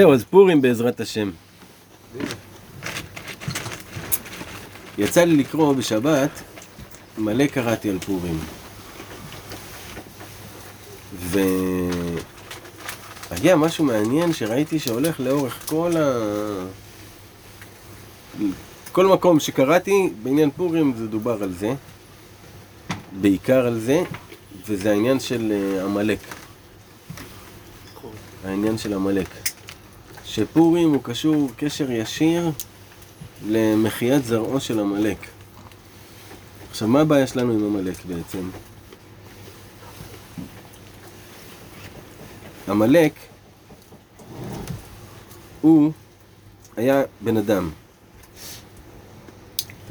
[0.00, 1.30] זהו, אז פורים בעזרת השם.
[4.98, 6.30] יצא לי לקרוא בשבת,
[7.18, 8.38] מלא קראתי על פורים.
[13.30, 16.12] והיה משהו מעניין שראיתי שהולך לאורך כל ה...
[18.92, 21.74] כל מקום שקראתי בעניין פורים זה דובר על זה,
[23.20, 24.02] בעיקר על זה,
[24.68, 26.18] וזה העניין של אה, עמלק.
[28.44, 29.39] העניין של עמלק.
[30.34, 32.50] שפורים הוא קשור קשר ישיר
[33.48, 35.18] למחיית זרעו של עמלק.
[36.70, 38.50] עכשיו, מה הבעיה שלנו עם עמלק בעצם?
[42.68, 43.12] עמלק
[45.60, 45.92] הוא
[46.76, 47.70] היה בן אדם.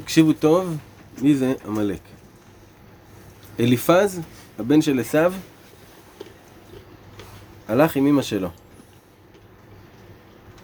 [0.02, 0.76] תקשיבו טוב,
[1.22, 2.00] מי זה עמלק?
[3.60, 4.20] אליפז,
[4.58, 5.32] הבן של עשיו,
[7.68, 8.48] הלך עם אמא שלו.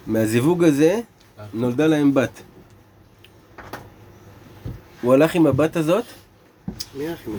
[0.06, 1.00] מהזיווג הזה
[1.54, 2.42] נולדה להם בת.
[5.02, 6.04] הוא הלך עם הבת הזאת,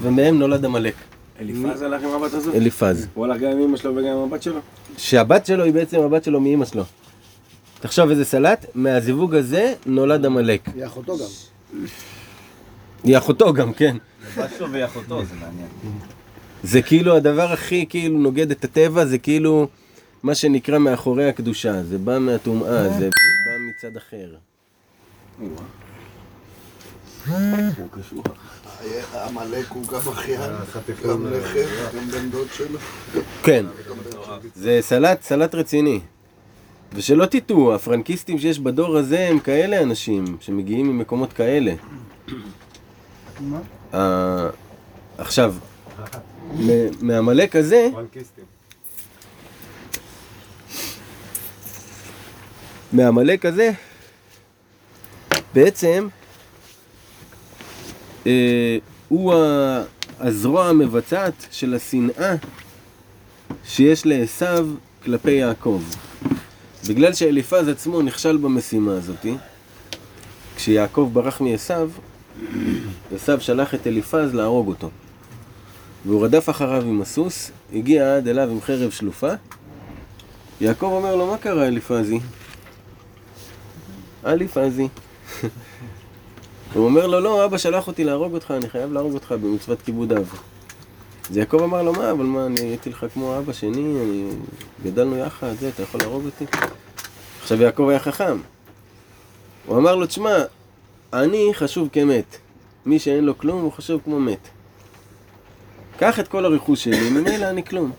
[0.01, 0.93] ומהם נולד עמלק.
[1.39, 2.55] אליפז הלך עם הבת הזאת?
[2.55, 3.07] אליפז.
[3.13, 4.59] הוא הלך גם עם אמא שלו וגם עם הבת שלו?
[4.97, 6.83] שהבת שלו היא בעצם הבת שלו מאמא שלו.
[7.79, 10.69] תחשוב איזה סלט, מהזיווג הזה נולד עמלק.
[10.75, 11.25] היא אחותו גם.
[13.03, 13.97] היא אחותו גם, כן.
[14.37, 15.67] הבת שלו והיא אחותו, זה מעניין.
[16.63, 19.67] זה כאילו הדבר הכי כאילו נוגד את הטבע, זה כאילו
[20.23, 24.35] מה שנקרא מאחורי הקדושה, זה בא מהטומאה, זה בא מצד אחר.
[25.39, 25.49] הוא
[27.91, 28.23] קשור.
[29.27, 30.51] עמלק הוא גם אחיין,
[31.07, 31.59] גם לחם,
[31.97, 32.79] גם בן דוד שלו.
[33.43, 33.65] כן,
[34.55, 35.99] זה סלט, סלט רציני.
[36.93, 41.73] ושלא תטעו, הפרנקיסטים שיש בדור הזה הם כאלה אנשים שמגיעים ממקומות כאלה.
[43.93, 44.49] אה,
[45.17, 45.53] עכשיו,
[46.53, 48.43] מ- מהעמלק הזה, פרנקיסטים.
[52.93, 53.71] מהעמלק הזה,
[55.53, 56.07] בעצם,
[58.27, 59.33] אה, הוא
[60.19, 62.35] הזרוע המבצעת של השנאה
[63.65, 64.45] שיש לעשו
[65.03, 65.81] כלפי יעקב.
[66.89, 69.35] בגלל שאליפז עצמו נכשל במשימה הזאתי,
[70.55, 71.73] כשיעקב ברח מעשו,
[73.15, 74.89] עשו שלח את אליפז להרוג אותו.
[76.05, 79.31] והוא רדף אחריו עם הסוס, הגיע עד אליו עם חרב שלופה.
[80.61, 82.19] יעקב אומר לו, מה קרה אליפזי?
[84.25, 84.87] אליפזי.
[86.73, 90.13] הוא אומר לו, לא, אבא שלח אותי להרוג אותך, אני חייב להרוג אותך במצוות כיבוד
[90.13, 90.39] אב.
[91.29, 94.29] אז יעקב אמר לו, מה, אבל מה, אני הייתי לך כמו אבא שני, אני...
[94.83, 96.45] גדלנו יחד, זה, אתה יכול להרוג אותי?
[97.41, 98.37] עכשיו יעקב היה חכם.
[99.65, 100.35] הוא אמר לו, תשמע,
[101.13, 102.37] אני חשוב כמת.
[102.85, 104.47] מי שאין לו כלום, הוא חשוב כמו מת.
[105.99, 107.91] קח את כל הרכוש שלי, ממילא אני כלום.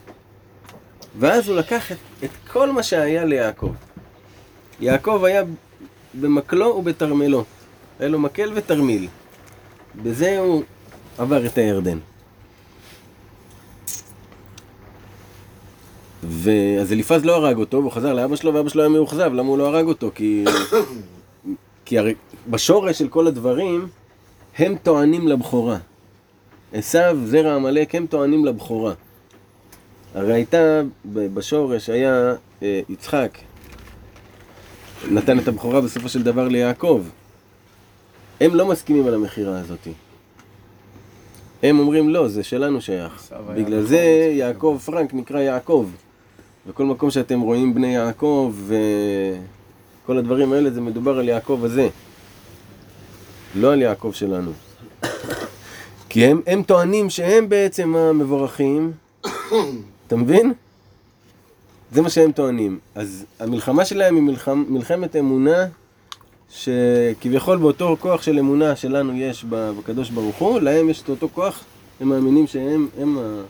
[1.19, 3.73] ואז הוא לקח את, את כל מה שהיה ליעקב.
[4.81, 5.43] יעקב היה
[6.15, 7.45] במקלו ובתרמילו.
[7.99, 9.09] היה לו מקל ותרמיל.
[10.03, 10.63] בזה הוא
[11.19, 11.99] עבר את הירדן.
[16.23, 19.59] ואז אליפז לא הרג אותו, והוא חזר לאבא שלו, ואבא שלו היה מאוכזב, למה הוא
[19.59, 20.11] לא הרג אותו?
[20.15, 20.45] כי...
[21.85, 22.15] כי הרי
[22.51, 23.87] בשורש של כל הדברים,
[24.59, 25.79] הם טוענים לבכורה.
[26.73, 28.95] עשו, זרע עמלק, הם טוענים לבכורה.
[30.15, 33.39] הרי הייתה, בשורש היה אה, יצחק,
[35.11, 37.03] נתן את הבכורה בסופו של דבר ליעקב.
[38.41, 39.89] הם לא מסכימים על המכירה הזאת.
[41.63, 43.33] הם אומרים לא, זה שלנו שייך.
[43.55, 45.87] בגלל זה יעקב פרנק נקרא יעקב.
[46.67, 48.55] וכל מקום שאתם רואים בני יעקב
[50.05, 51.89] וכל הדברים האלה זה מדובר על יעקב הזה.
[53.55, 54.51] לא על יעקב שלנו.
[56.09, 58.93] כי הם, הם טוענים שהם בעצם המבורכים,
[60.07, 60.53] אתה מבין?
[61.93, 62.79] זה מה שהם טוענים.
[62.95, 65.67] אז המלחמה שלהם היא מלחמ, מלחמת אמונה,
[66.51, 71.65] שכביכול באותו כוח של אמונה שלנו יש בקדוש ברוך הוא, להם יש את אותו כוח,
[72.01, 73.43] הם מאמינים שהם הם, ה...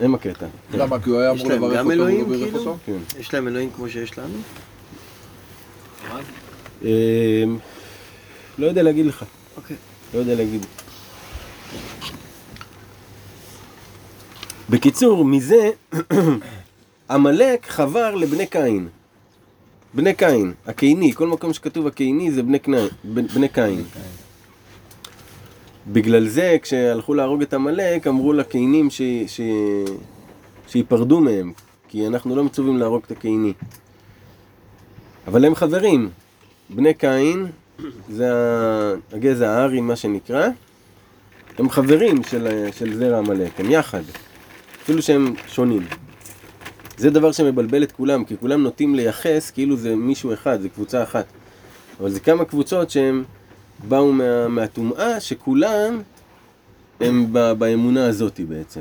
[0.00, 0.46] הם הקטע.
[0.74, 1.00] למה?
[1.00, 2.58] כי הוא היה יש אמור להם לברך אותו לא בירך כאילו?
[2.58, 2.76] אותו?
[2.86, 3.20] כן.
[3.20, 4.34] יש להם אלוהים כמו שיש לנו?
[6.82, 6.88] אמ,
[8.58, 9.24] לא יודע להגיד לך,
[9.56, 9.76] אוקיי.
[10.14, 10.66] לא יודע להגיד.
[14.70, 15.70] בקיצור, מזה
[17.10, 18.88] עמלק חבר לבני קין.
[19.94, 23.84] בני קין, הקיני, כל מקום שכתוב הקיני זה בני, קני, בני קין.
[25.86, 29.40] בגלל זה כשהלכו להרוג את עמלק אמרו לקינים ש, ש,
[30.68, 31.52] שיפרדו מהם,
[31.88, 33.52] כי אנחנו לא מצווים להרוג את הקיני.
[35.26, 36.10] אבל הם חברים,
[36.70, 37.46] בני קין
[38.08, 38.30] זה
[39.12, 40.48] הגזע הארי מה שנקרא,
[41.58, 44.02] הם חברים של, של זרע עמלק, הם יחד,
[44.82, 45.82] אפילו שהם שונים.
[47.00, 51.02] זה דבר שמבלבל את כולם, כי כולם נוטים לייחס כאילו זה מישהו אחד, זה קבוצה
[51.02, 51.24] אחת.
[52.00, 53.24] אבל זה כמה קבוצות שהם
[53.88, 56.00] באו מה, מהטומאה, שכולם
[57.00, 58.80] הם ב, באמונה הזאתי בעצם.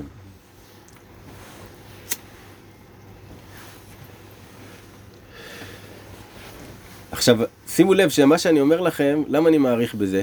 [7.11, 10.21] עכשיו, שימו לב שמה שאני אומר לכם, למה אני מעריך בזה?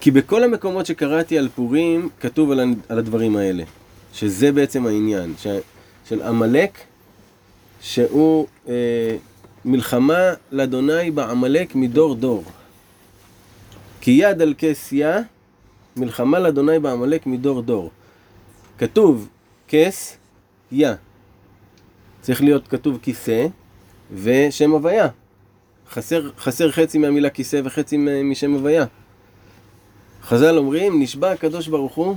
[0.00, 3.64] כי בכל המקומות שקראתי על פורים, כתוב על, על הדברים האלה.
[4.14, 5.34] שזה בעצם העניין.
[5.38, 5.46] ש,
[6.08, 6.78] של עמלק,
[7.82, 9.16] שהוא אה,
[9.64, 12.44] מלחמה לאדוני בעמלק מדור דור.
[14.00, 15.18] כי יד על כס יה,
[15.96, 17.90] מלחמה לאדוני בעמלק מדור דור.
[18.78, 19.28] כתוב
[19.68, 20.16] כס
[20.72, 20.94] יה.
[22.20, 23.46] צריך להיות כתוב כיסא
[24.14, 25.08] ושם הוויה.
[25.90, 28.84] חסר, חסר חצי מהמילה כיסא וחצי משם הוויה.
[30.22, 32.16] חז"ל אומרים, נשבע הקדוש ברוך הוא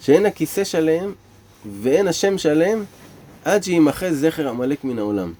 [0.00, 1.12] שאין הכיסא שלם
[1.82, 2.84] ואין השם שלם
[3.46, 5.32] עד שימחה זכר עמלק מן העולם.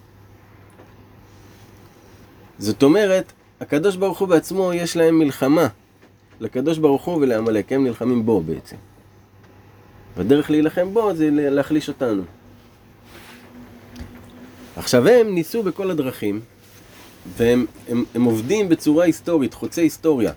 [2.58, 5.68] זאת אומרת, הקדוש ברוך הוא בעצמו יש להם מלחמה
[6.40, 8.76] לקדוש ברוך הוא ולעמלק, הם נלחמים בו בעצם.
[10.16, 12.22] והדרך להילחם בו זה להחליש אותנו.
[14.76, 16.40] עכשיו הם ניסו בכל הדרכים,
[17.36, 20.32] והם הם, הם עובדים בצורה היסטורית, חוצה היסטוריה.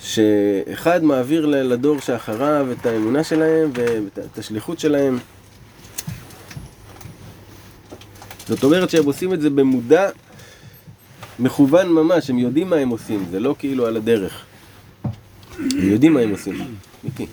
[0.00, 5.18] שאחד מעביר לדור שאחריו את האמונה שלהם ואת השליחות שלהם.
[8.50, 10.08] זאת אומרת שהם עושים את זה במודע,
[11.38, 14.44] מכוון ממש, הם יודעים מה הם עושים, זה לא כאילו על הדרך.
[15.58, 16.74] הם יודעים מה הם עושים.
[17.04, 17.26] מיקי.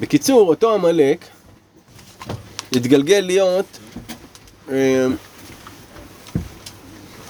[0.00, 1.24] בקיצור, אותו עמלק
[2.72, 3.78] התגלגל להיות
[4.68, 4.74] אמ,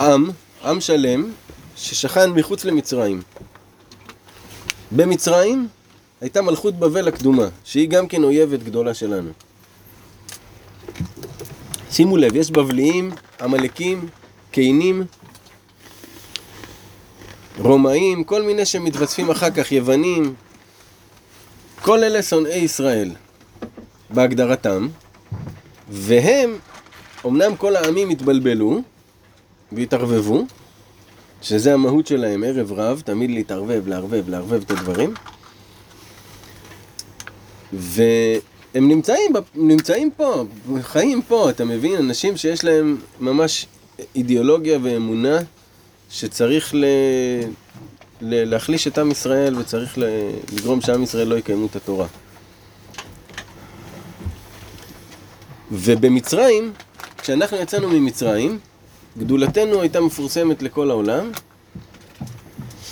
[0.01, 0.31] עם,
[0.65, 1.33] עם שלם,
[1.77, 3.23] ששכן מחוץ למצרים.
[4.91, 5.69] במצרים
[6.21, 9.31] הייתה מלכות בבל הקדומה, שהיא גם כן אויבת גדולה שלנו.
[11.91, 14.09] שימו לב, יש בבליים, עמלקים,
[14.51, 15.05] קיינים,
[17.59, 20.35] רומאים, כל מיני שמתווספים אחר כך, יוונים,
[21.83, 23.11] כל אלה שונאי ישראל
[24.11, 24.89] בהגדרתם,
[25.91, 26.59] והם,
[27.27, 28.81] אמנם כל העמים התבלבלו
[29.73, 30.47] והתערבבו,
[31.43, 35.15] שזה המהות שלהם, ערב רב, תמיד להתערבב, לערבב, לערבב את הדברים,
[37.73, 38.03] ו...
[38.75, 40.45] הם נמצאים, נמצאים פה,
[40.83, 41.97] חיים פה, אתה מבין?
[41.97, 43.67] אנשים שיש להם ממש
[44.17, 45.39] אידיאולוגיה ואמונה
[46.11, 46.85] שצריך ל...
[48.21, 49.99] להחליש את עם ישראל וצריך.
[50.53, 52.07] לגרום שעם ישראל לא יקיימו את התורה.
[55.73, 56.73] ובמצרים,
[57.19, 58.59] כשאנחנו יצאנו ממצרים,
[59.19, 61.31] גדולתנו הייתה מפורסמת לכל העולם,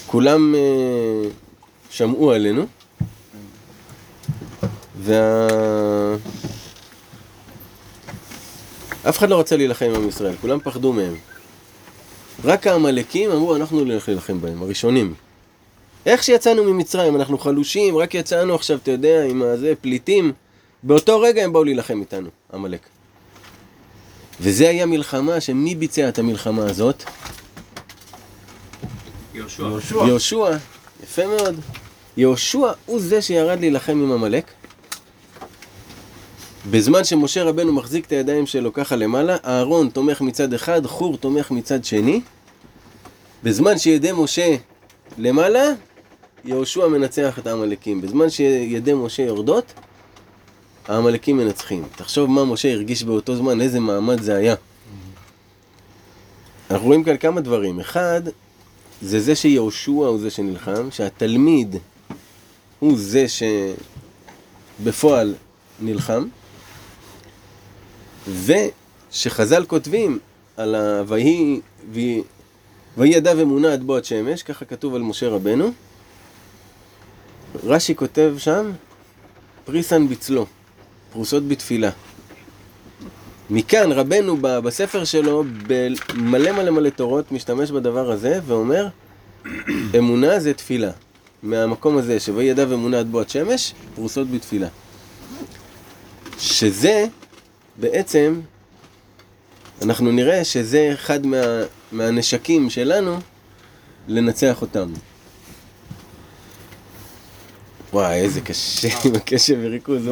[0.06, 1.28] כולם uh,
[1.90, 2.66] שמעו עלינו,
[4.98, 5.48] וה...
[9.08, 11.14] אף אחד לא רצה להילחם עם ישראל, כולם פחדו מהם.
[12.44, 15.14] רק העמלקים אמרו, אנחנו נלך להילחם בהם, הראשונים.
[16.06, 20.32] איך שיצאנו ממצרים, אנחנו חלושים, רק יצאנו עכשיו, אתה יודע, עם הזה, פליטים.
[20.82, 22.86] באותו רגע הם באו להילחם איתנו, עמלק.
[24.40, 27.04] וזה היה מלחמה, שמי ביצע את המלחמה הזאת?
[29.34, 29.64] יהושע.
[30.06, 30.56] יהושע,
[31.02, 31.60] יפה מאוד.
[32.16, 34.50] יהושע הוא זה שירד להילחם עם עמלק.
[36.70, 41.50] בזמן שמשה רבנו מחזיק את הידיים שלו ככה למעלה, אהרון תומך מצד אחד, חור תומך
[41.50, 42.20] מצד שני.
[43.42, 44.56] בזמן שידי משה
[45.18, 45.72] למעלה,
[46.44, 48.00] יהושע מנצח את העמלקים.
[48.00, 49.72] בזמן שידי משה יורדות,
[50.88, 51.84] העמלקים מנצחים.
[51.96, 54.54] תחשוב מה משה הרגיש באותו זמן, איזה מעמד זה היה.
[56.70, 57.80] אנחנו רואים כאן כמה דברים.
[57.80, 58.22] אחד,
[59.02, 61.76] זה זה שיהושע הוא זה שנלחם, שהתלמיד
[62.78, 63.26] הוא זה
[64.78, 65.34] שבפועל
[65.80, 66.24] נלחם.
[68.44, 70.18] ושחז"ל כותבים
[70.56, 71.02] על ה...
[71.06, 71.60] ויהי...
[72.96, 75.72] ויהי ידיו אמונה עד בועת שמש, ככה כתוב על משה רבנו.
[77.64, 78.70] רש"י כותב שם,
[79.64, 80.46] פריסן בצלו,
[81.12, 81.90] פרוסות בתפילה.
[83.50, 88.88] מכאן רבנו בספר שלו, במלא מלא מלא תורות, משתמש בדבר הזה ואומר,
[89.98, 90.90] אמונה זה תפילה.
[91.42, 94.68] מהמקום הזה, שויהי ידיו אמונה עד בועת שמש, פרוסות בתפילה.
[96.38, 97.06] שזה
[97.80, 98.40] בעצם
[99.82, 101.36] אנחנו נראה שזה אחד מה,
[101.92, 103.18] מהנשקים שלנו
[104.08, 104.92] לנצח אותם.
[107.92, 110.08] וואי, איזה קשה עם הקשב וריכוז,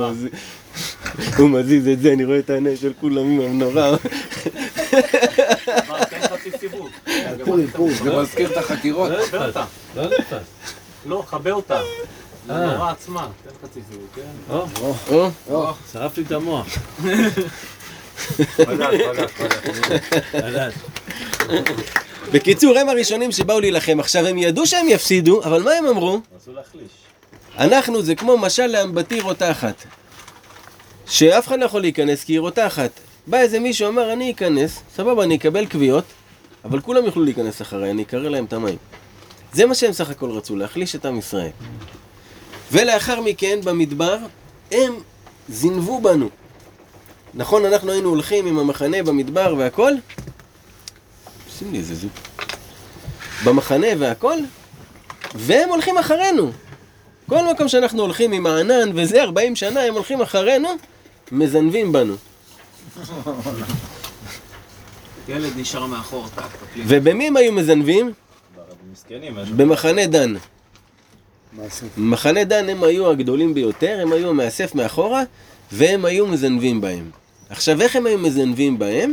[1.38, 3.96] הוא מזיז את זה, אני רואה את העיני של כולם עם המנורה.
[8.04, 9.11] זה מזכיר את החקירות.
[9.11, 9.50] לא, חבר
[11.06, 11.80] לא, חבר אותה.
[12.50, 12.56] אה.
[12.56, 13.28] הנורה עצמה.
[13.44, 14.22] תן חצי סיבוב, כן?
[14.50, 14.66] או,
[15.50, 16.66] או, שרף לי את המוח.
[22.32, 24.00] בקיצור, הם הראשונים שבאו להילחם.
[24.00, 26.20] עכשיו, הם ידעו שהם יפסידו, אבל מה הם אמרו?
[26.36, 26.90] רצו להחליש.
[27.58, 29.84] אנחנו זה כמו משל לאמבטי רותחת.
[31.06, 32.90] שאף אחד לא יכול להיכנס כי היא רותחת.
[33.26, 36.04] בא איזה מישהו אמר, אני אכנס, סבבה, אני אקבל קביעות,
[36.64, 38.76] אבל כולם יוכלו להיכנס אחריי, אני אקרר להם את המים.
[39.52, 41.50] זה מה שהם סך הכל רצו, להחליש את עם ישראל.
[42.73, 44.16] ולאחר מכן, במדבר,
[44.73, 44.94] הם
[45.49, 46.28] זינבו בנו.
[47.35, 49.92] נכון, אנחנו היינו הולכים עם המחנה במדבר והכל?
[51.58, 52.11] שים לי איזה זוג.
[53.44, 54.37] במחנה והכל,
[55.35, 56.50] והם הולכים אחרינו.
[57.28, 60.68] כל מקום שאנחנו הולכים עם הענן וזה, 40 שנה, הם הולכים אחרינו,
[61.32, 62.14] מזנבים בנו.
[65.28, 66.26] ילד נשאר מאחור.
[66.76, 68.12] ובמי הם היו מזנבים?
[69.56, 70.35] במחנה דן.
[71.96, 75.22] מחנה דן הם היו הגדולים ביותר, הם היו מאסף מאחורה,
[75.72, 77.10] והם היו מזנבים בהם.
[77.50, 79.12] עכשיו, איך הם היו מזנבים בהם?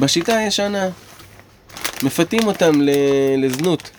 [0.00, 0.88] בשיטה הישנה.
[2.02, 2.90] מפתים אותם ל-
[3.44, 3.90] לזנות.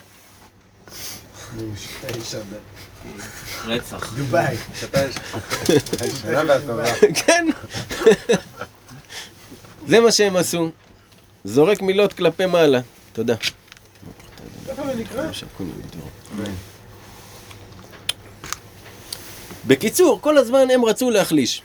[3.66, 4.14] רצח.
[4.16, 4.56] דובאי.
[7.14, 7.46] כן.
[9.88, 10.70] זה מה שהם עשו.
[11.44, 12.80] זורק מילות כלפי מעלה.
[13.12, 13.34] תודה.
[19.66, 21.62] בקיצור, כל הזמן הם רצו להחליש.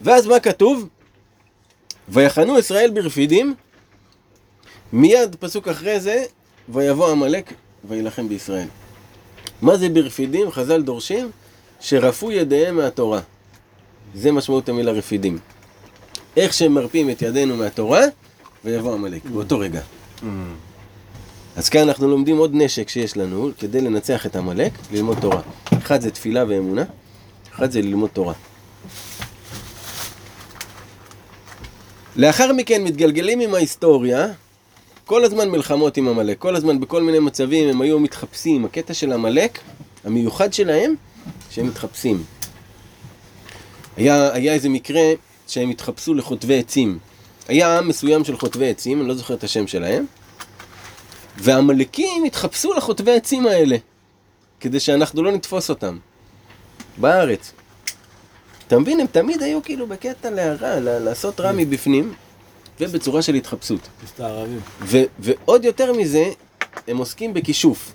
[0.00, 0.88] ואז מה כתוב?
[2.08, 3.54] ויחנו ישראל ברפידים,
[4.92, 6.24] מיד פסוק אחרי זה,
[6.68, 7.52] ויבוא עמלק
[7.88, 8.68] ויילחם בישראל.
[9.62, 10.50] מה זה ברפידים?
[10.50, 11.30] חז"ל דורשים
[11.80, 13.20] שרפו ידיהם מהתורה.
[14.14, 15.38] זה משמעות המילה רפידים.
[16.36, 18.02] איך שהם מרפים את ידינו מהתורה,
[18.64, 19.80] ויבוא עמלק, באותו רגע.
[21.58, 25.40] אז כאן אנחנו לומדים עוד נשק שיש לנו כדי לנצח את עמלק, ללמוד תורה.
[25.78, 26.84] אחד זה תפילה ואמונה,
[27.54, 28.34] אחד זה ללמוד תורה.
[32.16, 34.26] לאחר מכן מתגלגלים עם ההיסטוריה,
[35.04, 38.64] כל הזמן מלחמות עם עמלק, כל הזמן בכל מיני מצבים הם היו מתחפשים.
[38.64, 39.58] הקטע של עמלק,
[40.04, 40.94] המיוחד שלהם,
[41.50, 42.22] שהם מתחפשים.
[43.96, 45.12] היה, היה איזה מקרה
[45.46, 46.98] שהם התחפשו לחוטבי עצים.
[47.48, 50.04] היה עם מסוים של חוטבי עצים, אני לא זוכר את השם שלהם,
[51.38, 53.76] והעמלקים התחפשו לחוטבי עצים האלה,
[54.60, 55.98] כדי שאנחנו לא נתפוס אותם.
[56.96, 57.52] בארץ.
[58.66, 62.14] אתה מבין, הם תמיד היו כאילו בקטע להרע, לעשות רע מבפנים,
[62.80, 63.80] ובצורה של התחפשות.
[64.80, 66.30] ו- ועוד יותר מזה,
[66.88, 67.92] הם עוסקים בכישוף.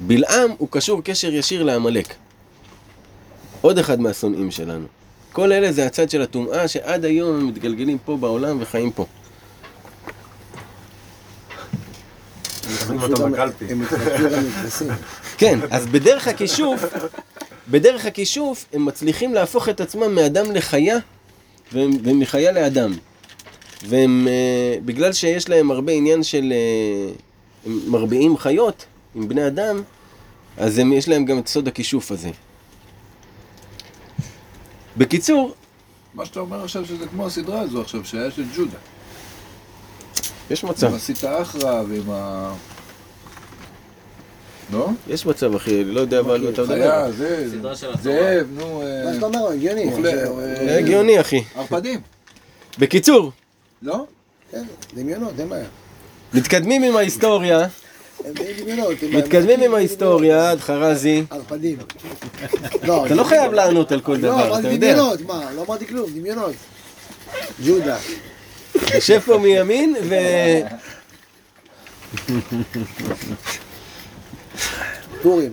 [0.00, 2.14] בלעם הוא קשור קשר ישיר לעמלק.
[3.60, 4.86] עוד אחד מהשונאים שלנו.
[5.32, 9.06] כל אלה זה הצד של הטומאה שעד היום הם מתגלגלים פה בעולם וחיים פה.
[12.88, 13.64] שים אותו בקלפי.
[13.64, 13.84] הם
[14.32, 14.88] גם מתנסים.
[15.38, 16.84] כן, אז בדרך הכישוף,
[17.68, 20.98] בדרך הכישוף הם מצליחים להפוך את עצמם מאדם לחיה
[21.72, 22.92] ומחיה לאדם.
[23.88, 27.12] והם, אה, בגלל שיש להם הרבה עניין של, אה,
[27.66, 29.82] הם מרביעים חיות עם בני אדם,
[30.56, 32.30] אז הם, יש להם גם את סוד הכישוף הזה.
[34.96, 35.54] בקיצור,
[36.14, 38.76] מה שאתה אומר עכשיו שזה כמו הסדרה הזו עכשיו, שהיה של ג'ודה.
[40.50, 42.52] יש מצב, עם הסיטה אחרא ועם ה...
[44.72, 44.88] לא?
[45.08, 46.66] יש מצב אחי, לא יודע מה אתה מדבר.
[46.66, 47.48] חיה, זה.
[48.02, 49.90] זאב, נו, אה, מה שאתה אומר, הגיוני.
[50.04, 51.44] אה, הגיוני אחי.
[51.54, 52.00] ערפדים,
[52.78, 53.32] בקיצור,
[53.82, 54.04] לא?
[54.52, 55.64] כן, דמיונות, אין בעיה.
[56.34, 57.66] מתקדמים עם ההיסטוריה.
[58.24, 58.32] הם
[59.12, 59.74] מתקדמים עם.
[59.74, 61.24] ההיסטוריה, עד חרזי.
[61.30, 61.78] ערפדים.
[62.82, 64.92] לא, אתה לא חייב לענות על כל לא, דבר, אתה אמרתי יודע.
[64.92, 65.52] דמיונות, מה?
[65.56, 66.52] לא אמרתי כלום, דמיונות.
[67.66, 67.96] ג'ודה.
[68.94, 70.14] יושב פה מימין ו...
[75.22, 75.52] פורים.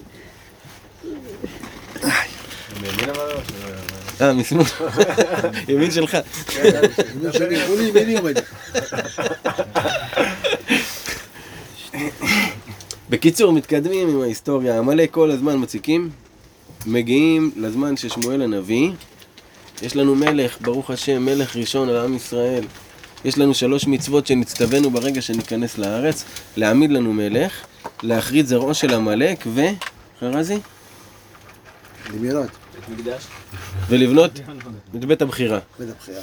[4.22, 4.64] אה, משמאל.
[5.70, 6.18] ימין שלך.
[7.16, 8.40] דמיון שלי, מולי, ימיני עומד.
[13.10, 14.78] בקיצור, מתקדמים עם ההיסטוריה.
[14.78, 16.10] עמלק כל הזמן מציקים.
[16.86, 18.90] מגיעים לזמן של שמואל הנביא.
[19.82, 22.64] יש לנו מלך, ברוך השם, מלך ראשון על עם ישראל.
[23.26, 26.26] יש לנו שלוש מצוות שנצטווינו ברגע שניכנס לארץ.
[26.58, 27.66] להעמיד לנו מלך,
[28.06, 29.62] להכרית זרעו של עמלק ו...
[30.20, 30.60] חרזי?
[32.12, 32.50] דמיונות.
[33.90, 34.40] ולבנות
[34.96, 35.60] את בית הבחירה.
[35.80, 36.22] בית הבחירה.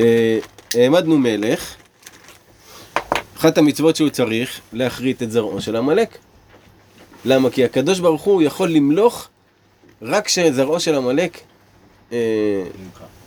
[0.00, 0.38] אה,
[0.74, 1.74] העמדנו מלך,
[3.36, 6.18] אחת המצוות שהוא צריך, להכרית את זרעו של עמלק.
[7.24, 7.50] למה?
[7.50, 9.28] כי הקדוש ברוך הוא יכול למלוך
[10.02, 11.40] רק כשזרעו של עמלק
[12.12, 12.18] אה,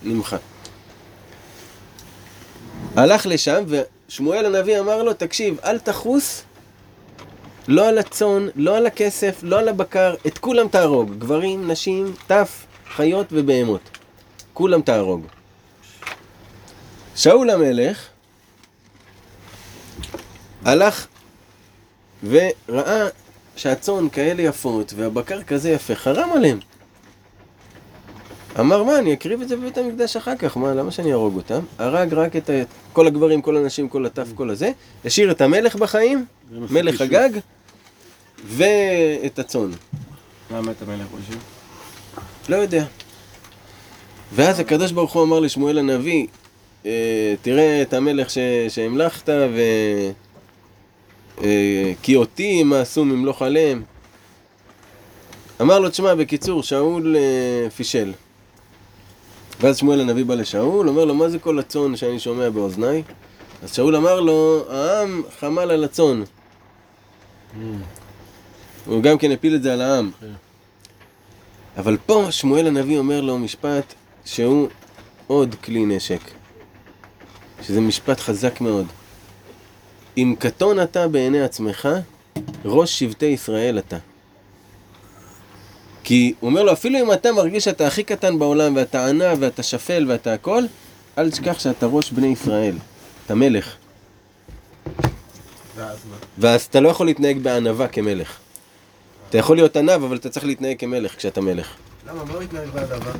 [0.03, 0.39] נמחק.
[2.95, 3.63] הלך לשם,
[4.12, 6.44] ושמואל הנביא אמר לו, תקשיב, אל תחוס
[7.68, 11.20] לא על הצאן, לא על הכסף, לא על הבקר, את כולם תהרוג.
[11.20, 12.65] גברים, נשים, טף,
[12.96, 13.82] חיות ובהמות.
[14.53, 15.25] כולם תהרוג.
[17.15, 18.08] שאול המלך
[20.65, 21.08] הלך
[22.24, 23.08] וראה
[23.56, 26.60] שהצאן כאלה יפות והבקר כזה יפה, חרם עליהם.
[28.60, 31.60] אמר, מה, אני אקריב את זה בבית המקדש אחר כך, מה, למה שאני אהרוג אותם?
[31.77, 32.53] הרג רק את ה...
[32.93, 34.72] כל הגברים, כל הנשים, כל הטף, כל הזה,
[35.05, 37.29] השאיר את המלך בחיים, מלך הגג,
[38.46, 39.72] ואת הצאן.
[40.50, 41.39] מה מת המלך חושב?
[42.50, 42.86] לא יודע.
[44.34, 46.27] ואז הקדוש ברוך הוא אמר לשמואל הנביא,
[46.86, 48.38] אה, תראה את המלך ש...
[48.70, 49.62] שהמלכת, ו...
[51.43, 53.84] אה, כי אותי הם עשו ממלוך עליהם.
[55.62, 58.12] אמר לו, תשמע, בקיצור, שאול אה, פישל.
[59.62, 63.03] ואז שמואל הנביא בא לשאול, אומר לו, מה זה כל הצאן שאני שומע באוזניי?
[63.63, 66.24] אז שאול אמר לו, העם חמל על הצאן.
[68.86, 70.12] הוא גם כן הפיל את זה על העם.
[71.77, 73.94] אבל פה שמואל הנביא אומר לו משפט
[74.25, 74.68] שהוא
[75.27, 76.22] עוד כלי נשק.
[77.62, 78.86] שזה משפט חזק מאוד.
[80.18, 81.89] אם קטון אתה בעיני עצמך,
[82.65, 83.98] ראש שבטי ישראל אתה.
[86.03, 89.63] כי הוא אומר לו, אפילו אם אתה מרגיש שאתה הכי קטן בעולם, ואתה ענה, ואתה
[89.63, 90.63] שפל, ואתה הכל,
[91.17, 92.75] אל תשכח שאתה ראש בני ישראל.
[93.25, 93.75] אתה מלך.
[95.75, 96.15] ואז מה?
[96.38, 98.38] ואז אתה לא יכול להתנהג בענווה כמלך.
[99.29, 101.67] אתה יכול להיות ענב, אבל אתה צריך להתנהג כמלך כשאתה מלך.
[102.08, 102.24] למה?
[102.24, 103.12] מה הוא התנהג בהדבה?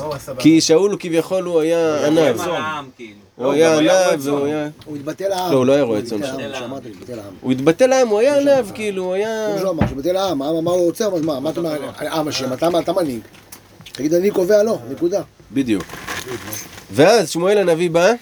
[0.00, 2.40] הוא כי שאול כביכול הוא היה ענב.
[2.40, 3.14] העם, כאילו.
[3.36, 4.68] הוא היה ענב והוא היה...
[4.84, 5.52] הוא התבטא לעם.
[5.52, 6.36] לא, הוא לא היה רועה צאן שם.
[7.40, 9.46] הוא התבטא לעם, הוא היה ענב, כאילו, הוא היה...
[9.46, 11.90] הוא לא אמר, שהוא התבטא לעם, העם אמר לו עוצר, אז מה, מה אתה אומר,
[12.12, 13.20] עם השם, אתה אתה מנהיג.
[13.92, 15.22] תגיד, אני קובע לא, נקודה.
[15.52, 15.84] בדיוק.
[16.90, 18.12] ואז שמואל הנביא בא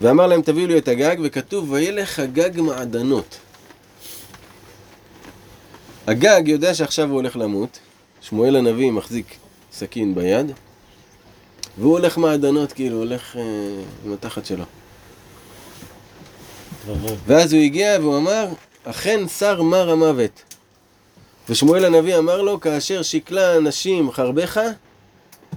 [0.00, 3.38] ואמר להם תביאו לי את הגג וכתוב וילך הגג מעדנות.
[6.06, 7.78] הגג יודע שעכשיו הוא הולך למות,
[8.22, 9.36] שמואל הנביא מחזיק
[9.72, 10.52] סכין ביד
[11.78, 13.42] והוא הולך מעדנות כאילו, הולך אה,
[14.04, 14.64] עם התחת שלו.
[17.26, 18.48] ואז הוא הגיע והוא אמר
[18.84, 20.42] אכן שר מר המוות
[21.48, 24.60] ושמואל הנביא אמר לו, כאשר שקלה נשים חרבך,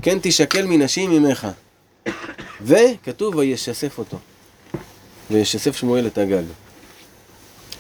[0.02, 1.48] כן תשקל מנשים ממך.
[2.62, 4.18] וכתוב, וישסף אותו.
[5.32, 6.44] וישסף שמואל את הגג.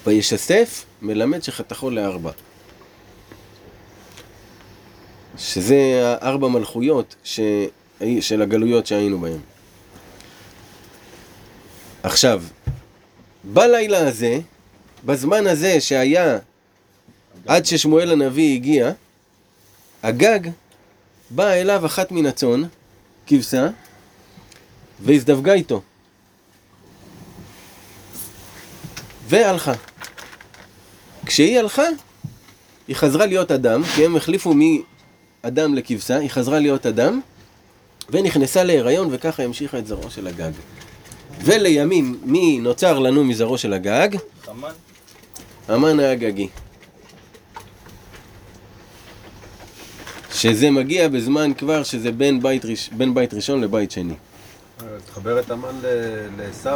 [0.07, 2.31] וישסף מלמד שחתכו לארבע.
[5.37, 7.39] שזה הארבע מלכויות ש...
[8.19, 9.39] של הגלויות שהיינו בהן.
[12.03, 12.43] עכשיו,
[13.43, 14.39] בלילה הזה,
[15.05, 16.37] בזמן הזה שהיה
[17.47, 18.91] עד ששמואל הנביא הגיע,
[20.03, 20.39] הגג
[21.29, 22.61] באה אליו אחת מן הצאן,
[23.27, 23.67] כבשה,
[24.99, 25.81] והזדווגה איתו.
[29.27, 29.73] והלכה.
[31.25, 31.83] כשהיא הלכה,
[32.87, 34.53] היא חזרה להיות אדם, כי הם החליפו
[35.45, 37.21] מאדם לכבשה, היא חזרה להיות אדם,
[38.09, 40.51] ונכנסה להיריון, וככה המשיכה את זרעו של הגג.
[41.41, 44.09] ולימים, מי נוצר לנו מזרעו של הגג?
[44.45, 44.71] חמן?
[45.67, 46.47] המן האגגי.
[50.33, 54.13] שזה מגיע בזמן כבר שזה בין בית, ראש, בין בית ראשון לבית שני.
[55.05, 55.75] תחבר את המן
[56.37, 56.69] לעשו.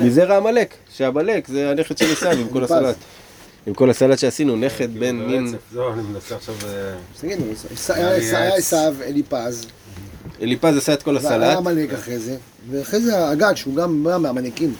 [0.00, 2.64] מזרע עמלק, שעמלק זה הנכד של עשיו עם כל.
[2.64, 2.96] הסלט.
[3.66, 5.46] עם כל הסלט שעשינו, נכד בין מין...
[5.46, 5.58] ברצף.
[5.72, 6.54] זהו, אני מנסה עכשיו...
[6.64, 7.44] אה, תגידו,
[7.88, 9.66] היה היה עשיו, אליפז,
[10.42, 12.36] אליפז עשה את כל והיה הסלט, עמלק אחרי זה,
[12.70, 14.74] ואחרי זה הגג, שהוא גם בא מהמנהיגים,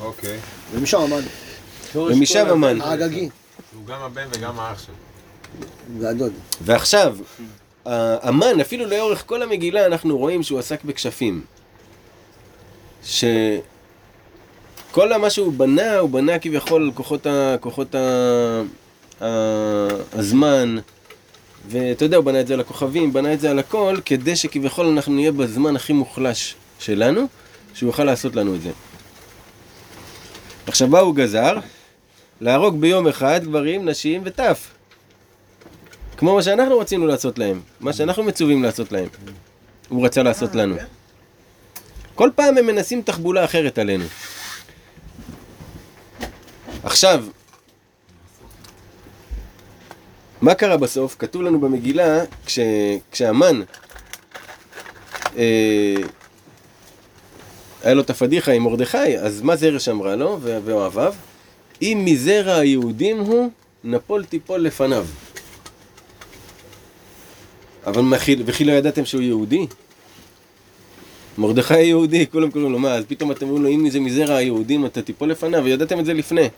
[0.00, 0.38] אוקיי.
[0.74, 1.22] ומשם עמד
[1.94, 2.80] ומשם המן.
[2.80, 3.28] האגגי,
[3.76, 4.94] הוא גם הבן וגם האח שלו.
[6.00, 6.32] והדוד.
[6.60, 7.16] ועכשיו,
[7.86, 11.42] ה- המן, אפילו לאורך כל המגילה, אנחנו רואים שהוא עסק בכשפים.
[14.96, 17.56] שכל מה שהוא בנה, הוא בנה כביכול על כוחות, ה...
[17.60, 17.98] כוחות ה...
[19.20, 19.26] ה...
[20.12, 20.76] הזמן,
[21.68, 24.86] ואתה יודע, הוא בנה את זה על הכוכבים, בנה את זה על הכל, כדי שכביכול
[24.86, 27.26] אנחנו נהיה בזמן הכי מוחלש שלנו,
[27.74, 28.70] שהוא יוכל לעשות לנו את זה.
[30.66, 31.58] עכשיו, מה הוא גזר?
[32.40, 34.70] להרוג ביום אחד גברים, נשים וטף.
[36.16, 39.08] כמו מה שאנחנו רצינו לעשות להם, מה שאנחנו מצווים לעשות להם.
[39.88, 40.76] הוא רצה לעשות לנו.
[42.14, 44.04] כל פעם הם מנסים תחבולה אחרת עלינו.
[46.86, 47.24] עכשיו,
[50.40, 51.16] מה קרה בסוף?
[51.18, 52.58] כתוב לנו במגילה, כש,
[53.12, 53.60] כשהמן
[55.36, 55.94] אה,
[57.82, 61.14] היה לו את הפדיחה עם מרדכי, אז מה זרש אמרה לו ואוהביו?
[61.82, 63.50] אם מזרע היהודים הוא,
[63.84, 65.06] נפול תיפול לפניו.
[67.86, 69.66] אבל מה, חיל- וכי לא ידעתם שהוא יהודי?
[71.38, 74.86] מרדכי יהודי, כולם קוראים לו, מה, אז פתאום אתם אומרים לו, אם זה מזרע היהודים
[74.86, 76.48] אתה תיפול לפניו, וידעתם את זה לפני.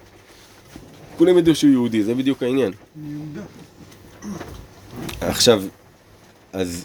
[1.19, 2.73] כולם ידעו שהוא יהודי, זה בדיוק העניין.
[5.21, 5.63] עכשיו,
[6.53, 6.85] אז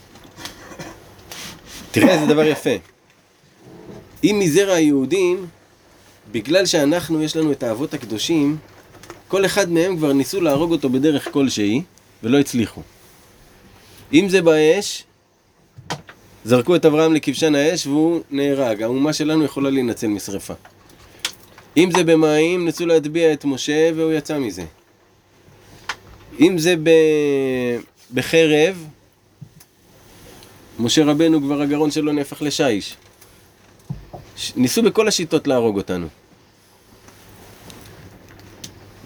[1.92, 2.70] תראה איזה דבר יפה.
[4.24, 5.46] אם מזרע היהודים,
[6.32, 8.58] בגלל שאנחנו, יש לנו את האבות הקדושים,
[9.28, 11.82] כל אחד מהם כבר ניסו להרוג אותו בדרך כלשהי,
[12.24, 12.82] ולא הצליחו.
[14.14, 15.04] אם זה באש,
[16.46, 18.82] זרקו את אברהם לכבשן האש והוא נהרג.
[18.82, 20.54] האומה שלנו יכולה להינצל משרפה.
[21.78, 24.64] אם זה במים, ניסו להטביע את משה והוא יצא מזה.
[26.40, 26.90] אם זה ב...
[28.14, 28.86] בחרב,
[30.80, 32.96] משה רבנו כבר הגרון שלו נהפך לשיש.
[34.56, 36.08] ניסו בכל השיטות להרוג אותנו.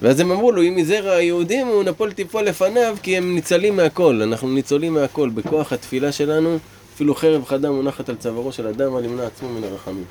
[0.00, 4.22] ואז הם אמרו לו, אם מזרע היהודים הוא נפול תיפול לפניו, כי הם ניצלים מהכל,
[4.22, 5.30] אנחנו ניצולים מהכל.
[5.30, 6.58] בכוח התפילה שלנו,
[6.94, 10.04] אפילו חרב חדה מונחת על צווארו של אדם, על ימנע עצמו מן הרחמים.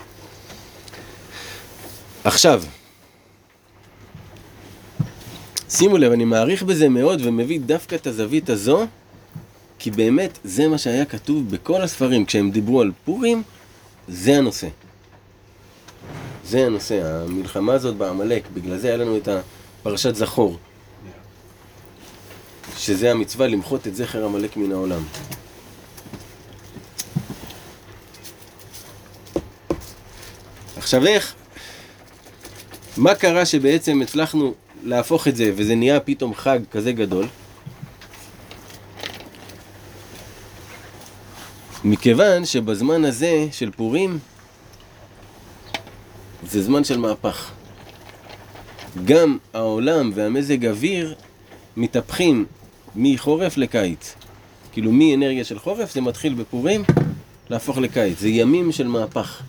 [2.27, 2.63] עכשיו,
[5.69, 8.87] שימו לב, אני מעריך בזה מאוד ומביא דווקא את הזווית הזו,
[9.79, 12.25] כי באמת זה מה שהיה כתוב בכל הספרים.
[12.25, 13.43] כשהם דיברו על פורים,
[14.07, 14.67] זה הנושא.
[16.45, 19.27] זה הנושא, המלחמה הזאת בעמלק, בגלל זה היה לנו את
[19.83, 20.57] פרשת זכור.
[22.77, 25.03] שזה המצווה למחות את זכר עמלק מן העולם.
[30.77, 31.37] עכשיו איך,
[32.97, 37.27] מה קרה שבעצם הצלחנו להפוך את זה וזה נהיה פתאום חג כזה גדול?
[41.83, 44.19] מכיוון שבזמן הזה של פורים
[46.49, 47.51] זה זמן של מהפך.
[49.05, 51.15] גם העולם והמזג אוויר
[51.77, 52.45] מתהפכים
[52.95, 54.15] מחורף לקיץ.
[54.71, 56.83] כאילו מאנרגיה של חורף זה מתחיל בפורים
[57.49, 58.19] להפוך לקיץ.
[58.19, 59.41] זה ימים של מהפך.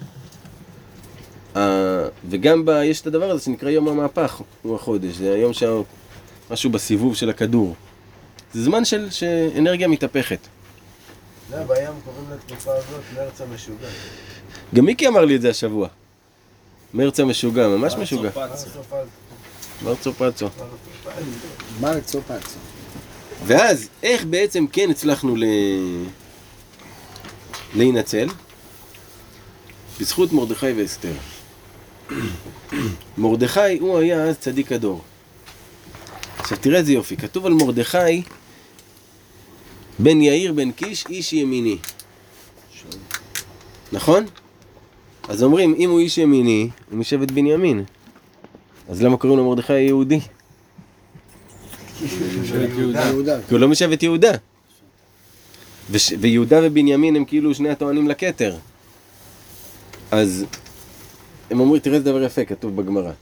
[2.30, 7.16] וגם ב, יש את הדבר הזה שנקרא יום המהפך, הוא החודש, זה היום שמשהו בסיבוב
[7.16, 7.74] של הכדור.
[8.54, 10.38] זה זמן של שאנרגיה מתהפכת.
[11.50, 13.88] לא, זה בים קוראים לתקופה הזאת מרץ המשוגע.
[14.74, 15.88] גם מיקי אמר לי את זה השבוע.
[16.94, 18.30] מרץ המשוגע, ממש משוגע.
[19.84, 20.48] מרצו פצו.
[21.80, 22.58] מרצו פצו.
[23.46, 25.44] ואז, איך בעצם כן הצלחנו ל...
[27.74, 28.28] להינצל?
[30.00, 31.12] בזכות מרדכי ואסתר.
[33.18, 35.02] מרדכי הוא היה אז צדיק הדור.
[36.38, 38.22] עכשיו תראה איזה יופי, כתוב על מרדכי
[39.98, 41.78] בן יאיר בן קיש איש ימיני.
[43.92, 44.26] נכון?
[45.28, 47.84] אז אומרים, אם הוא איש ימיני, הוא משבט בנימין.
[48.88, 49.88] אז למה קוראים לו מרדכי.
[53.48, 54.32] כי הוא לא משבט יהודה.
[56.20, 58.56] ויהודה ובנימין הם כאילו שני הטוענים לכתר.
[60.10, 60.44] אז
[61.50, 63.12] הם אומרים, תראה איזה דבר יפה, כתוב בגמרא.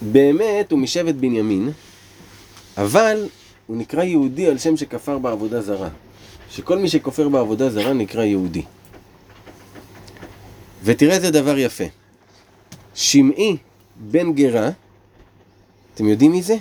[0.00, 1.70] באמת הוא משבט בנימין,
[2.76, 3.28] אבל
[3.66, 5.88] הוא נקרא יהודי על שם שכפר בעבודה זרה.
[6.50, 8.62] שכל מי שכופר בעבודה זרה נקרא יהודי.
[10.84, 11.84] ותראה איזה דבר יפה.
[12.94, 13.56] שמעי
[13.96, 14.70] בן גרה,
[15.94, 16.56] אתם יודעים מי זה?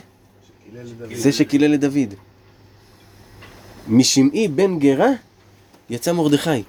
[1.13, 2.13] זה שקילל את דוד.
[3.87, 5.09] משמעי בן גרה
[5.89, 6.63] יצא מרדכי.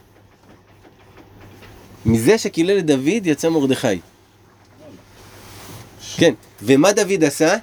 [2.06, 3.98] מזה שקילל את דוד יצא מרדכי.
[6.16, 7.56] כן, ומה דוד עשה?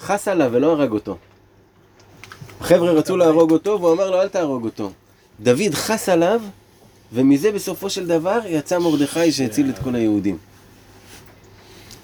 [0.00, 1.16] חס עליו ולא הרג אותו.
[2.60, 4.90] החבר'ה רצו להרוג אותו והוא אמר לו אל תהרוג אותו.
[5.40, 6.40] דוד חס עליו
[7.12, 10.38] ומזה בסופו של דבר יצא מרדכי שהציל את כל היהודים.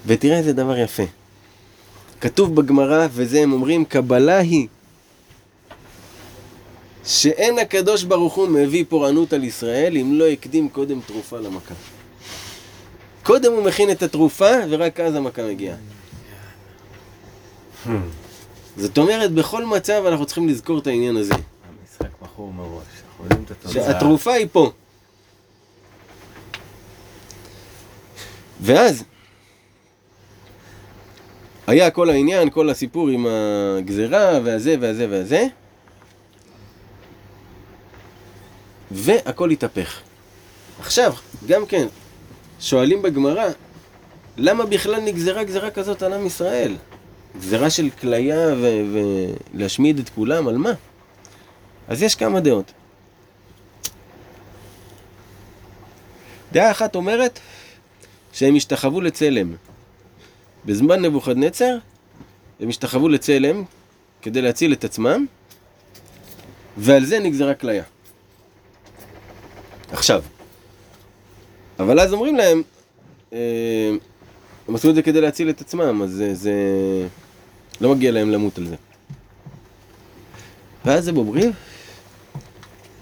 [0.06, 1.02] ותראה איזה דבר יפה.
[2.20, 4.68] כתוב בגמרא, וזה הם אומרים, קבלה היא
[7.11, 11.75] שאין הקדוש ברוך הוא מביא פורענות על ישראל אם לא הקדים קודם תרופה למכה.
[13.23, 15.77] קודם הוא מכין את התרופה ורק אז המכה מגיעה.
[18.77, 21.35] זאת אומרת, בכל מצב אנחנו צריכים לזכור את העניין הזה.
[21.35, 22.85] המשחק מכור מראש.
[23.09, 23.73] אנחנו יודעים את התוצאה.
[23.73, 24.70] שהתרופה היא פה.
[28.61, 29.05] ואז
[31.66, 35.46] היה כל העניין, כל הסיפור עם הגזרה והזה והזה והזה
[38.90, 40.00] והכל התהפך.
[40.81, 41.14] עכשיו,
[41.46, 41.87] גם כן,
[42.61, 43.48] שואלים בגמרא,
[44.37, 46.76] למה בכלל נגזרה גזרה כזאת על עם ישראל?
[47.38, 48.55] גזרה של כליה
[49.55, 50.72] ולהשמיד את כולם, על מה?
[51.88, 52.72] אז יש כמה דעות.
[56.53, 57.40] דעה אחת אומרת
[58.33, 59.55] שהם השתחוו לצלם.
[60.64, 61.76] בזמן נבוכדנצר
[62.61, 63.64] הם השתחוו לצלם
[64.22, 65.26] כדי להציל את עצמם,
[66.76, 67.85] ועל זה נגזרה כליה.
[69.92, 70.22] עכשיו,
[71.79, 72.62] אבל אז אומרים להם,
[73.33, 73.38] אה,
[74.68, 76.53] הם עשו את זה כדי להציל את עצמם, אז זה, זה
[77.81, 78.76] לא מגיע להם למות על זה.
[80.85, 81.53] ואז הם אומרים,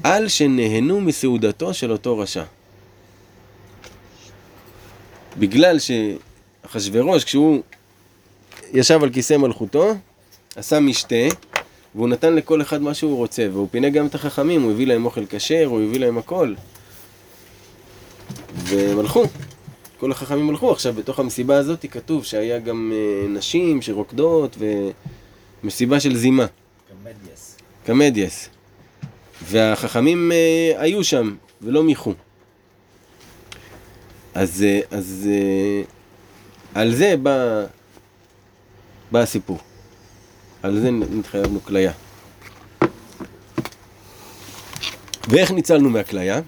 [0.03, 2.45] על שנהנו מסעודתו של אותו רשע.
[5.39, 7.63] בגלל שאחשוורוש, כשהוא
[8.73, 9.95] ישב על כיסא מלכותו,
[10.57, 11.27] עשה משתה,
[11.95, 15.05] והוא נתן לכל אחד מה שהוא רוצה, והוא פינה גם את החכמים, הוא הביא להם
[15.05, 16.55] אוכל כשר, הוא הביא להם הכל.
[18.65, 19.25] והם הלכו.
[20.01, 20.73] כל החכמים הלכו.
[20.73, 24.57] עכשיו, בתוך המסיבה הזאת כתוב שהיה גם אה, נשים שרוקדות,
[25.63, 26.47] ומסיבה של זימה.
[26.89, 27.57] קמדיאס.
[27.87, 28.49] קמדיאס.
[29.43, 32.13] והחכמים אה, היו שם, ולא מיחו.
[34.35, 35.29] אז, אה, אז
[36.75, 37.65] על זה בא,
[39.11, 39.59] בא הסיפור.
[40.63, 41.93] על זה נתחייבנו כליה.
[45.29, 46.41] ואיך ניצלנו מהכליה?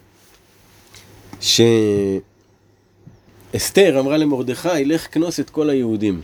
[3.55, 6.21] שאסתר אמרה למרדכי, לך כנוס את כל היהודים,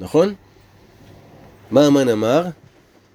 [0.00, 0.34] נכון?
[1.70, 2.46] מה המן אמר?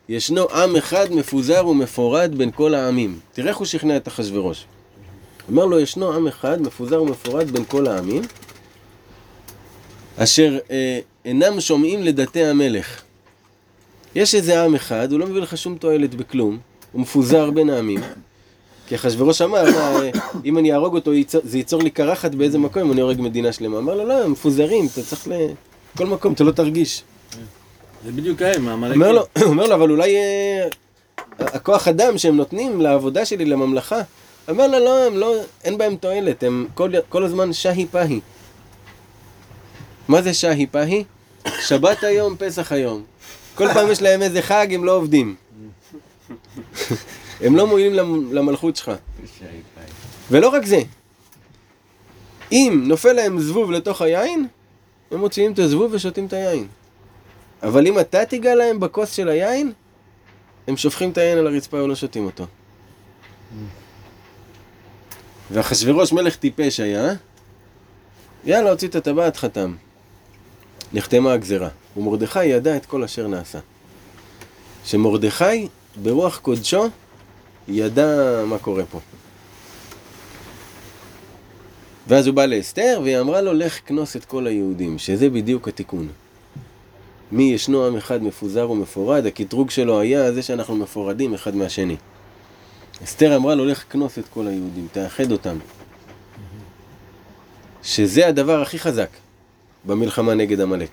[0.09, 3.19] ישנו עם אחד מפוזר ומפורד בין כל העמים.
[3.33, 4.65] תראה איך הוא שכנע את אחשוורוש.
[5.51, 8.21] אמר לו, ישנו עם אחד מפוזר ומפורד בין כל העמים,
[10.17, 13.01] אשר אה, אינם שומעים לדתי המלך.
[14.15, 16.59] יש איזה עם אחד, הוא לא מביא לך שום תועלת בכלום,
[16.91, 17.99] הוא מפוזר בין העמים.
[18.89, 20.10] כי אחשוורוש אמר, אה,
[20.45, 21.12] אם אני אהרוג אותו,
[21.43, 23.78] זה ייצור לי קרחת באיזה מקום אם אני הורג מדינה שלמה.
[23.78, 25.32] אמר לו, לא, הם מפוזרים, אתה צריך ל...
[25.97, 27.04] כל מקום, אתה לא תרגיש.
[28.06, 29.02] זה בדיוק הם, העמלקים.
[29.41, 30.67] אומר לו, אבל אולי אה,
[31.39, 34.02] הכוח אדם שהם נותנים לעבודה שלי, לממלכה.
[34.49, 38.19] אומר לו, לא, הם לא, אין בהם תועלת, הם כל, כל הזמן שהי פהי.
[40.08, 41.04] מה זה שהי פהי?
[41.60, 43.04] שבת היום, פסח היום.
[43.56, 45.36] כל פעם יש להם איזה חג, הם לא עובדים.
[47.41, 48.91] הם לא מועילים למ- למלכות שלך.
[50.32, 50.80] ולא רק זה,
[52.52, 54.47] אם נופל להם זבוב לתוך היין,
[55.12, 56.67] הם מוציאים את הזבוב ושותים את היין.
[57.63, 59.71] אבל אם אתה תיגע להם בכוס של היין,
[60.67, 62.45] הם שופכים את היין על הרצפה ולא שותים אותו.
[65.52, 67.13] ואחשוורוש מלך טיפש היה,
[68.45, 69.75] יאללה, הוציא את הטבעת, חתם.
[70.93, 71.69] נחתמה הגזרה.
[71.97, 73.60] ומרדכי ידע את כל אשר נעשה.
[74.86, 76.88] שמרדכי, ברוח קודשו,
[77.69, 78.99] ידע מה קורה פה.
[82.08, 86.08] ואז הוא בא לאסתר, והיא אמרה לו, לך כנוס את כל היהודים, שזה בדיוק התיקון.
[87.32, 91.95] מי ישנו עם אחד מפוזר ומפורד, הקטרוג שלו היה זה שאנחנו מפורדים אחד מהשני.
[93.03, 95.58] אסתר אמרה לו, לך כנוס את כל היהודים, תאחד אותם.
[97.84, 99.10] שזה הדבר הכי חזק
[99.86, 100.89] במלחמה נגד עמלק.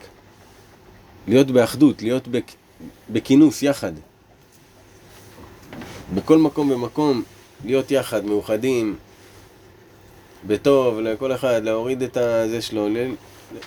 [1.29, 2.29] להיות באחדות, להיות.
[3.11, 3.93] בכינוס יחד.
[6.15, 7.23] בכל מקום ומקום,
[7.65, 8.97] להיות יחד, מאוחדים,
[10.47, 12.89] בטוב, לכל אחד, להוריד את הזה שלו.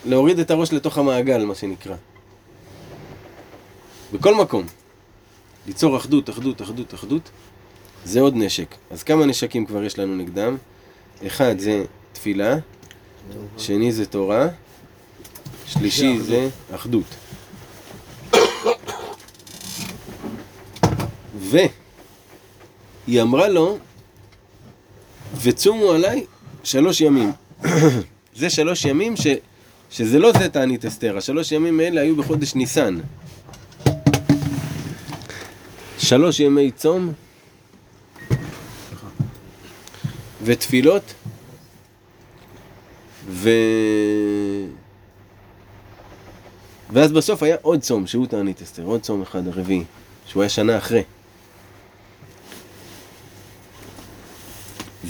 [0.05, 1.95] להוריד את הראש לתוך המעגל, מה שנקרא.
[4.13, 4.65] בכל מקום.
[5.67, 7.29] ליצור אחדות, אחדות, אחדות, אחדות,
[8.05, 8.75] זה עוד נשק.
[8.91, 10.57] אז כמה נשקים כבר יש לנו נגדם?
[11.27, 12.55] אחד זה תפילה,
[13.57, 14.47] שני זה תורה,
[15.65, 17.05] שלישי זה אחדות.
[23.09, 23.77] והיא אמרה לו,
[25.41, 26.25] וצומו עליי
[26.63, 27.31] שלוש ימים.
[28.35, 29.27] זה שלוש ימים ש...
[29.91, 32.99] שזה לא זה תענית אסתר, השלוש ימים האלה היו בחודש ניסן.
[35.97, 37.13] שלוש ימי צום
[40.43, 41.13] ותפילות
[43.29, 43.49] ו...
[46.93, 49.83] ואז בסוף היה עוד צום, שהוא תענית אסתר, עוד צום אחד, הרביעי,
[50.25, 51.03] שהוא היה שנה אחרי.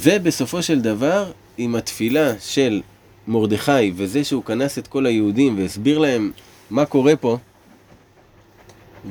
[0.02, 2.82] ובסופו של דבר, עם התפילה של
[3.28, 6.32] מרדכי וזה שהוא כנס את כל היהודים והסביר להם
[6.70, 7.38] מה קורה פה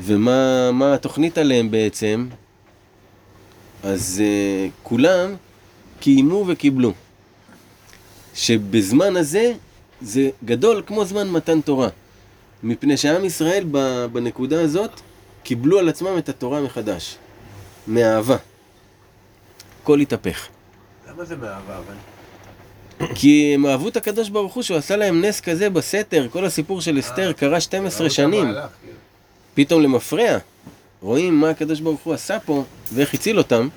[0.00, 2.28] ומה מה התוכנית עליהם בעצם,
[3.82, 5.34] אז uh, כולם
[6.00, 6.92] קיימו וקיבלו.
[8.34, 9.52] שבזמן הזה
[10.00, 11.88] זה גדול כמו זמן מתן תורה.
[12.62, 13.64] מפני שעם ישראל
[14.12, 15.00] בנקודה הזאת
[15.42, 17.16] קיבלו על עצמם את התורה מחדש.
[17.86, 18.36] מאהבה.
[19.82, 20.48] הכל התהפך.
[21.24, 21.94] זה מאהבה אבל?
[23.14, 26.80] כי הם אהבו את הקדוש ברוך הוא שהוא עשה להם נס כזה בסתר, כל הסיפור
[26.80, 28.54] של אסתר קרה 12 שנים,
[29.54, 30.38] פתאום למפרע.
[31.02, 33.68] רואים מה הקדוש ברוך הוא עשה פה ואיך הציל אותם.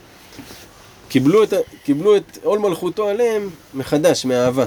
[1.09, 4.65] קיבלו את, קיבלו את עול מלכותו עליהם מחדש, מאהבה.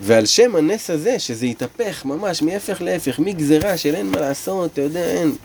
[0.00, 4.80] ועל שם הנס הזה, שזה התהפך ממש מהפך להפך, מגזרה של אין מה לעשות, אתה
[4.80, 5.36] יודע, אין.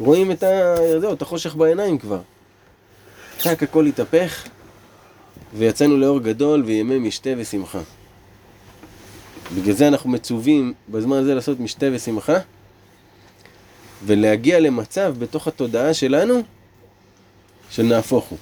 [0.00, 0.74] רואים את, ה...
[1.12, 2.20] את החושך בעיניים כבר.
[3.46, 4.48] רק הכל התהפך,
[5.54, 7.80] ויצאנו לאור גדול וימי משתה ושמחה.
[9.56, 12.36] בגלל זה אנחנו מצווים בזמן הזה לעשות משתה ושמחה,
[14.06, 16.42] ולהגיע למצב בתוך התודעה שלנו
[17.70, 18.38] של נהפוך הוא.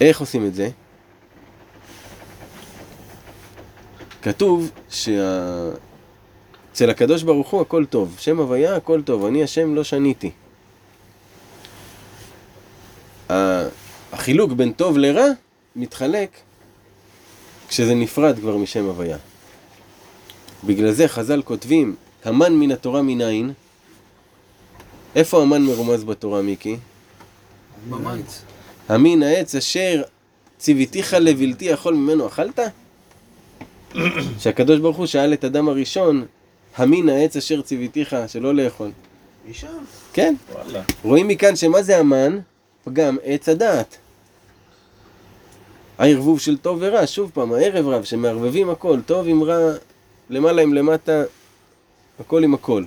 [0.00, 0.68] איך עושים את זה?
[4.22, 5.70] כתוב שה...
[6.72, 10.30] אצל הקדוש ברוך הוא הכל טוב, שם הוויה הכל טוב, אני השם לא שניתי.
[13.28, 15.26] החילוק בין טוב לרע
[15.76, 16.30] מתחלק
[17.68, 19.16] כשזה נפרד כבר משם הוויה.
[20.64, 23.52] בגלל זה חז"ל כותבים, המן מן התורה מנין?
[25.16, 26.76] איפה המן מרומז בתורה, מיקי?
[27.88, 28.20] ממש.
[28.88, 30.02] המין העץ אשר
[30.58, 32.58] ציוויתיך לבלתי יכול ממנו אכלת?
[34.38, 36.26] שהקדוש ברוך הוא שאל את אדם הראשון,
[36.76, 38.90] המין העץ אשר ציוויתיך שלא לאכול.
[39.50, 39.68] משם.
[40.12, 40.82] כן, וואלה.
[41.02, 42.38] רואים מכאן שמה זה המן?
[42.84, 43.96] פגם עץ הדעת.
[45.98, 49.72] הערבוב של טוב ורע, שוב פעם, הערב רב, שמערבבים הכל, טוב עם רע,
[50.30, 51.22] למעלה עם למטה,
[52.20, 52.84] הכל עם הכל.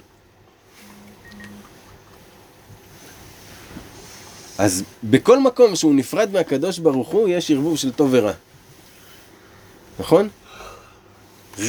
[4.57, 8.31] אז בכל מקום שהוא נפרד מהקדוש ברוך הוא, יש ערבוב של טוב ורע.
[9.99, 10.29] נכון?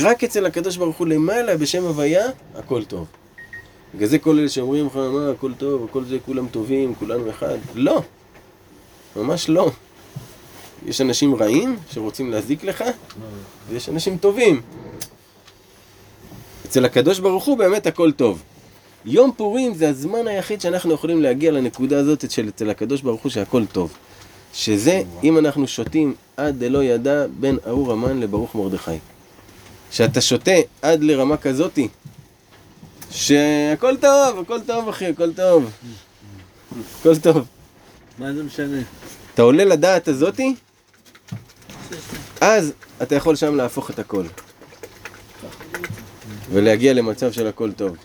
[0.00, 3.06] רק אצל הקדוש ברוך הוא למעלה, בשם הוויה, הכל טוב.
[3.94, 7.58] בגלל זה כל אלה שאומרים לך, מה, הכל טוב, הכל זה, כולם טובים, כולנו אחד.
[7.74, 8.02] לא.
[9.16, 9.70] ממש לא.
[10.86, 12.84] יש אנשים רעים שרוצים להזיק לך,
[13.68, 14.62] ויש אנשים טובים.
[16.66, 18.42] אצל הקדוש ברוך הוא באמת הכל טוב.
[19.04, 23.30] יום פורים זה הזמן היחיד שאנחנו יכולים להגיע לנקודה הזאת של אצל הקדוש ברוך הוא
[23.30, 23.92] שהכל טוב.
[24.54, 28.90] שזה אם אנחנו שותים עד דלא ידע בין ארור המן לברוך מרדכי.
[29.90, 30.50] שאתה שותה
[30.82, 31.88] עד לרמה כזאתי,
[33.10, 35.70] שהכל טוב, הכל טוב אחי, הכל טוב.
[37.00, 37.44] הכל טוב.
[38.18, 38.78] מה זה משנה?
[39.36, 40.54] אתה עולה לדעת הזאתי,
[42.40, 42.72] אז
[43.02, 44.24] אתה יכול שם להפוך את הכל.
[46.52, 47.96] ולהגיע למצב של הכל טוב.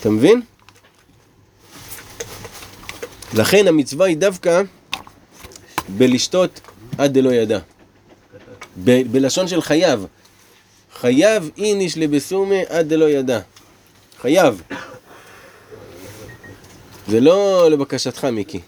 [0.00, 0.42] אתה מבין?
[3.34, 4.62] לכן המצווה היא דווקא
[5.88, 6.60] בלשתות
[6.98, 7.58] עד דלא ידע.
[8.84, 10.06] ב- בלשון של חייב.
[11.00, 13.40] חייב איניש לבסומי עד דלא ידע.
[14.20, 14.62] חייב.
[17.08, 18.60] זה לא לבקשתך, מיקי.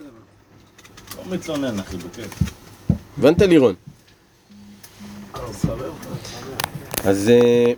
[1.16, 2.42] לא מתלונן, אחי, בכיף.
[3.18, 3.75] הבנת לירון?
[7.05, 7.72] אז אה,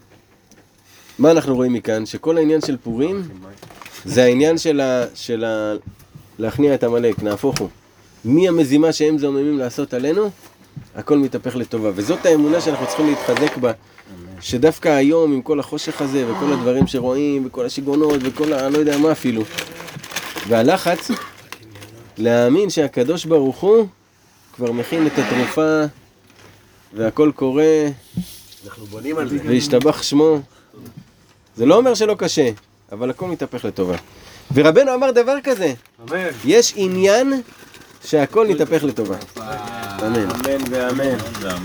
[1.18, 2.06] מה אנחנו רואים מכאן?
[2.06, 3.28] שכל העניין של פורים
[4.04, 5.74] זה העניין של, ה, של ה,
[6.38, 7.68] להכניע את עמלק, נהפוך הוא.
[8.24, 10.30] מהמזימה שהם זוממים לעשות עלינו,
[10.94, 11.90] הכל מתהפך לטובה.
[11.94, 13.72] וזאת האמונה שאנחנו צריכים להתחזק בה,
[14.40, 18.68] שדווקא היום עם כל החושך הזה וכל הדברים שרואים וכל השיגעונות וכל ה...
[18.68, 19.42] לא יודע מה אפילו,
[20.48, 21.10] והלחץ,
[22.18, 23.86] להאמין שהקדוש ברוך הוא
[24.54, 25.82] כבר מכין את התרופה
[26.94, 27.88] והכל קורה
[28.64, 29.38] אנחנו בונים על זה.
[29.46, 30.40] וישתבח שמו.
[31.56, 32.50] זה לא אומר שלא קשה,
[32.92, 33.96] אבל הכל מתהפך לטובה.
[34.54, 36.26] ורבנו אמר דבר כזה, אמן.
[36.44, 37.42] יש עניין
[38.04, 39.16] שהכל מתהפך לטובה.
[39.36, 40.30] אמן.
[40.30, 41.16] אמן ואמן.
[41.40, 41.62] ואמן.